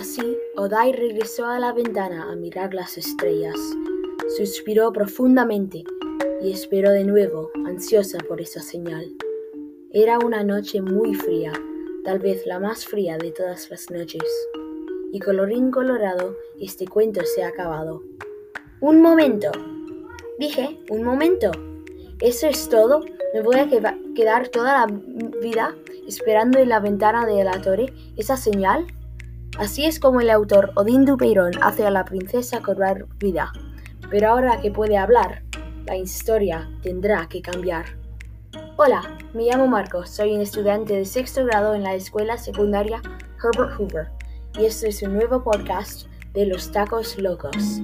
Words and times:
así, 0.00 0.38
Odai 0.56 0.92
regresó 0.92 1.44
a 1.44 1.58
la 1.58 1.74
ventana 1.74 2.32
a 2.32 2.34
mirar 2.34 2.72
las 2.72 2.96
estrellas. 2.96 3.56
Suspiró 4.36 4.92
profundamente 4.92 5.84
y 6.40 6.52
esperó 6.52 6.90
de 6.90 7.04
nuevo, 7.04 7.50
ansiosa 7.66 8.18
por 8.26 8.40
esa 8.40 8.60
señal. 8.60 9.12
Era 9.92 10.18
una 10.18 10.42
noche 10.42 10.80
muy 10.80 11.14
fría, 11.14 11.52
tal 12.02 12.18
vez 12.18 12.46
la 12.46 12.58
más 12.58 12.86
fría 12.86 13.18
de 13.18 13.30
todas 13.30 13.70
las 13.70 13.90
noches. 13.90 14.22
Y 15.12 15.20
colorín 15.20 15.70
colorado, 15.70 16.34
este 16.58 16.86
cuento 16.86 17.20
se 17.24 17.42
ha 17.42 17.48
acabado. 17.48 18.02
Un 18.80 19.02
momento. 19.02 19.50
Dije, 20.38 20.80
un 20.88 21.02
momento. 21.02 21.50
¿Eso 22.20 22.46
es 22.46 22.70
todo? 22.70 23.04
¿Me 23.34 23.42
voy 23.42 23.56
a 23.56 23.68
quedar 24.14 24.48
toda 24.48 24.86
la 24.86 25.00
vida 25.42 25.76
esperando 26.08 26.58
en 26.58 26.70
la 26.70 26.80
ventana 26.80 27.26
de 27.26 27.44
la 27.44 27.60
torre 27.60 27.92
esa 28.16 28.38
señal? 28.38 28.86
Así 29.58 29.84
es 29.84 30.00
como 30.00 30.20
el 30.20 30.30
autor 30.30 30.72
Odín 30.74 31.04
Dupeirón 31.04 31.52
hace 31.62 31.86
a 31.86 31.90
la 31.90 32.04
princesa 32.04 32.60
cobrar 32.60 33.06
vida. 33.18 33.52
Pero 34.10 34.30
ahora 34.30 34.60
que 34.60 34.70
puede 34.70 34.96
hablar, 34.96 35.42
la 35.86 35.96
historia 35.96 36.70
tendrá 36.82 37.28
que 37.28 37.42
cambiar. 37.42 37.86
Hola, 38.76 39.02
me 39.34 39.44
llamo 39.44 39.66
Marco, 39.66 40.06
soy 40.06 40.34
un 40.34 40.40
estudiante 40.40 40.94
de 40.94 41.04
sexto 41.04 41.44
grado 41.44 41.74
en 41.74 41.82
la 41.82 41.94
escuela 41.94 42.38
secundaria 42.38 43.02
Herbert 43.42 43.78
Hoover 43.78 44.08
y 44.58 44.64
este 44.64 44.88
es 44.88 45.02
un 45.02 45.14
nuevo 45.14 45.42
podcast 45.42 46.06
de 46.32 46.46
los 46.46 46.72
tacos 46.72 47.18
locos. 47.18 47.80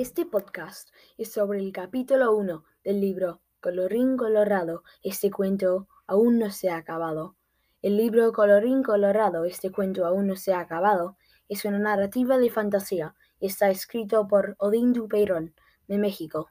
Este 0.00 0.24
podcast 0.24 0.88
es 1.18 1.30
sobre 1.30 1.58
el 1.58 1.72
capítulo 1.72 2.34
1 2.34 2.64
del 2.84 3.02
libro 3.02 3.42
Colorín 3.60 4.16
Colorado, 4.16 4.82
este 5.02 5.30
cuento 5.30 5.88
aún 6.06 6.38
no 6.38 6.50
se 6.50 6.70
ha 6.70 6.78
acabado. 6.78 7.36
El 7.82 7.98
libro 7.98 8.32
Colorín 8.32 8.82
Colorado, 8.82 9.44
este 9.44 9.70
cuento 9.70 10.06
aún 10.06 10.26
no 10.26 10.36
se 10.36 10.54
ha 10.54 10.60
acabado, 10.60 11.18
es 11.50 11.66
una 11.66 11.78
narrativa 11.78 12.38
de 12.38 12.48
fantasía 12.48 13.14
y 13.40 13.48
está 13.48 13.68
escrito 13.68 14.26
por 14.26 14.56
Odín 14.58 14.94
Dupeirón, 14.94 15.54
de 15.86 15.98
México. 15.98 16.48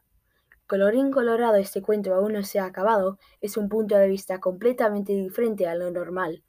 Colorín 0.67 1.09
Colorado, 1.09 1.55
este 1.55 1.81
cuento 1.81 2.13
aún 2.13 2.33
no 2.33 2.43
se 2.43 2.59
ha 2.59 2.65
acabado, 2.65 3.17
es 3.41 3.57
un 3.57 3.67
punto 3.67 3.95
de 3.95 4.09
vista 4.09 4.39
completamente 4.39 5.13
diferente 5.13 5.65
a 5.65 5.73
lo 5.73 5.89
normal. 5.89 6.43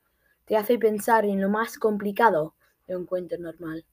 Te 0.45 0.59
hace 0.59 0.79
pensar 0.79 1.25
en 1.25 1.41
lo 1.41 1.49
más 1.49 1.79
complicado 1.79 2.57
de 2.87 2.95
un 2.95 3.07
cuento 3.07 3.39
normal. 3.39 3.87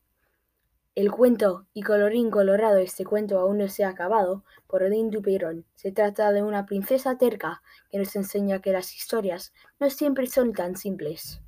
El 0.98 1.12
cuento 1.12 1.68
y 1.76 1.84
colorín 1.84 2.32
colorado 2.32 2.78
este 2.78 3.06
cuento 3.06 3.38
aún 3.38 3.60
no 3.60 3.68
se 3.68 3.84
ha 3.84 3.90
acabado 3.90 4.44
por 4.66 4.82
Odín 4.82 5.12
Dupeirón. 5.12 5.64
Se 5.76 5.92
trata 5.92 6.32
de 6.32 6.42
una 6.42 6.66
princesa 6.66 7.20
terca 7.20 7.62
que 7.92 8.00
nos 8.00 8.16
enseña 8.16 8.64
que 8.64 8.72
las 8.72 8.96
historias 8.96 9.54
no 9.80 9.92
siempre 9.92 10.26
son 10.26 10.54
tan 10.54 10.76
simples. 10.76 11.40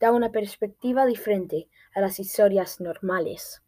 Da 0.00 0.10
una 0.10 0.32
perspectiva 0.32 1.06
diferente 1.06 1.68
a 1.94 2.00
las 2.00 2.18
historias 2.18 2.80
normales. 2.80 3.62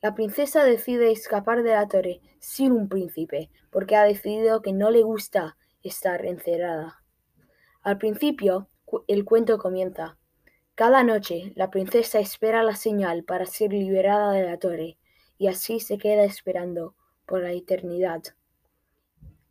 La 0.00 0.14
princesa 0.14 0.62
decide 0.62 1.10
escapar 1.10 1.64
de 1.64 1.72
la 1.72 1.88
torre 1.88 2.20
sin 2.38 2.70
un 2.70 2.88
príncipe 2.88 3.50
porque 3.72 3.96
ha 3.96 4.04
decidido 4.04 4.62
que 4.62 4.72
no 4.72 4.92
le 4.92 5.02
gusta 5.02 5.56
estar 5.82 6.24
encerrada. 6.24 7.02
Al 7.82 7.98
principio, 7.98 8.68
el 9.08 9.24
cuento 9.24 9.58
comienza 9.58 10.16
cada 10.76 11.04
noche, 11.04 11.52
la 11.54 11.70
princesa 11.70 12.18
espera 12.18 12.64
la 12.64 12.74
señal 12.74 13.22
para 13.22 13.46
ser 13.46 13.72
liberada 13.72 14.32
de 14.32 14.42
la 14.42 14.58
torre, 14.58 14.98
y 15.38 15.46
así 15.46 15.78
se 15.78 15.98
queda 15.98 16.24
esperando 16.24 16.96
por 17.26 17.42
la 17.42 17.52
eternidad. 17.52 18.22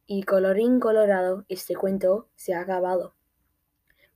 Y 0.06 0.24
colorín 0.24 0.82
colorado, 0.82 1.46
este 1.48 1.76
cuento 1.76 2.28
se 2.36 2.54
ha 2.54 2.60
acabado. 2.60 3.16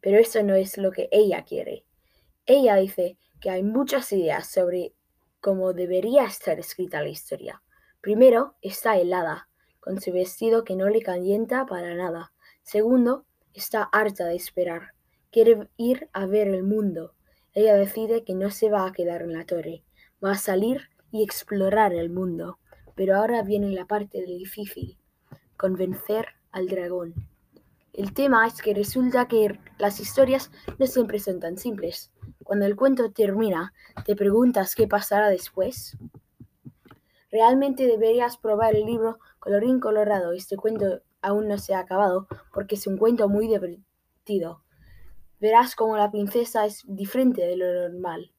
Pero 0.02 0.18
eso 0.18 0.44
no 0.44 0.56
es 0.56 0.78
lo 0.78 0.92
que 0.92 1.08
ella 1.12 1.46
quiere. 1.46 1.86
Ella 2.46 2.76
dice 2.76 3.18
que 3.40 3.52
hay 3.52 3.64
muchas 3.64 4.12
ideas 4.12 4.52
sobre 4.52 4.94
cómo 5.40 5.72
debería 5.72 6.26
estar 6.26 6.60
escrita 6.60 7.02
la 7.02 7.08
historia. 7.08 7.64
Primero, 8.02 8.58
está 8.62 8.98
helada, 8.98 9.48
con 9.80 10.02
su 10.02 10.12
vestido 10.12 10.66
que 10.66 10.76
no 10.76 10.90
le 10.90 11.02
calienta 11.02 11.66
para 11.66 11.96
nada. 11.96 12.34
Segundo, 12.64 13.26
está 13.54 13.84
harta 13.84 14.26
de 14.26 14.36
esperar 14.36 14.97
quiere 15.32 15.68
ir 15.78 16.10
a 16.14 16.26
ver 16.26 16.48
el 16.48 16.64
mundo. 16.64 17.14
Ella 17.54 17.76
decide 17.76 18.24
que 18.24 18.36
no 18.36 18.52
se 18.52 18.70
va 18.70 18.86
a 18.86 18.92
quedar 18.92 19.22
en 19.22 19.34
la 19.34 19.46
torre, 19.46 19.84
va 20.24 20.32
a 20.32 20.38
salir 20.38 20.90
y 21.12 21.24
explorar 21.24 21.94
el 21.94 22.10
mundo. 22.10 22.60
Pero 22.96 23.16
ahora 23.16 23.44
viene 23.44 23.72
la 23.72 23.86
parte 23.86 24.24
difícil, 24.24 24.98
convencer 25.56 26.28
al 26.52 26.68
dragón. 26.68 27.14
El 27.94 28.14
tema 28.14 28.46
es 28.46 28.62
que 28.62 28.76
resulta 28.76 29.28
que 29.28 29.60
las 29.80 30.00
historias 30.00 30.52
no 30.78 30.86
siempre 30.86 31.20
son 31.20 31.40
tan 31.40 31.58
simples. 31.58 32.12
Cuando 32.44 32.66
el 32.66 32.76
cuento 32.76 33.12
termina, 33.12 33.74
te 34.06 34.16
preguntas 34.16 34.76
qué 34.76 34.88
pasará 34.88 35.30
después. 35.30 35.98
Realmente 37.32 37.88
deberías 37.88 38.38
probar 38.38 38.76
el 38.76 38.86
libro 38.86 39.20
Colorín 39.40 39.80
Colorado. 39.80 40.32
Este 40.32 40.58
cuento 40.58 41.02
aún 41.22 41.48
no 41.48 41.58
se 41.58 41.74
ha 41.74 41.80
acabado 41.80 42.28
porque 42.54 42.76
es 42.76 42.86
un 42.88 42.98
cuento 42.98 43.28
muy 43.30 43.48
divertido. 43.48 44.62
Verás 45.40 45.76
cómo 45.76 45.98
la 45.98 46.10
princesa 46.10 46.66
es 46.66 46.84
diferente 46.88 47.42
de 47.42 47.58
lo 47.58 47.90
normal. 47.90 48.32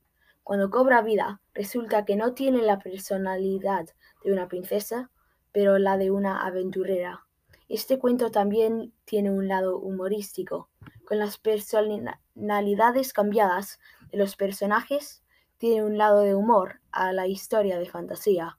Cuando 0.42 0.70
cobra 0.70 1.02
vida, 1.02 1.40
resulta 1.54 2.04
que 2.04 2.16
no 2.16 2.34
tiene 2.34 2.62
la 2.62 2.78
personalidad 2.78 3.86
de 4.24 4.32
una 4.32 4.48
princesa, 4.48 5.10
pero 5.52 5.78
la 5.78 5.96
de 5.96 6.10
una 6.10 6.44
aventurera. 6.44 7.26
Este 7.68 7.98
cuento 7.98 8.30
también 8.30 8.92
tiene 9.04 9.30
un 9.30 9.46
lado 9.46 9.78
humorístico. 9.78 10.70
Con 11.04 11.18
las 11.18 11.38
personalidades 11.38 13.12
cambiadas 13.12 13.78
de 14.10 14.18
los 14.18 14.36
personajes, 14.36 15.22
tiene 15.58 15.84
un 15.84 15.98
lado 15.98 16.22
de 16.22 16.34
humor 16.34 16.80
a 16.90 17.12
la 17.12 17.26
historia 17.26 17.78
de 17.78 17.86
fantasía. 17.86 18.58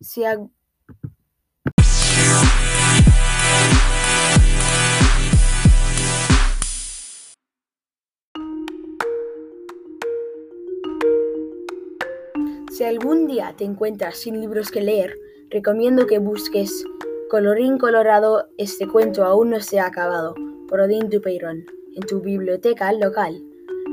Si, 0.00 0.24
Si 12.78 12.84
algún 12.84 13.26
día 13.26 13.56
te 13.58 13.64
encuentras 13.64 14.18
sin 14.18 14.40
libros 14.40 14.70
que 14.70 14.80
leer, 14.80 15.18
recomiendo 15.50 16.06
que 16.06 16.20
busques 16.20 16.84
Colorín 17.28 17.76
Colorado, 17.76 18.50
este 18.56 18.86
cuento 18.86 19.24
aún 19.24 19.50
no 19.50 19.58
se 19.58 19.80
ha 19.80 19.86
acabado, 19.86 20.36
por 20.68 20.82
Odín 20.82 21.10
Dupeirón, 21.10 21.66
en 21.96 22.02
tu 22.06 22.20
biblioteca 22.20 22.92
local. 22.92 23.42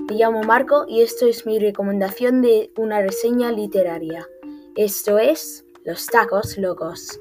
Me 0.07 0.17
llamo 0.17 0.43
Marco 0.43 0.85
y 0.87 1.01
esto 1.01 1.25
es 1.25 1.47
mi 1.47 1.57
recomendación 1.57 2.43
de 2.43 2.71
una 2.77 3.01
reseña 3.01 3.51
literaria. 3.51 4.29
Esto 4.75 5.17
es 5.17 5.65
Los 5.83 6.05
Tacos 6.05 6.55
Locos. 6.59 7.19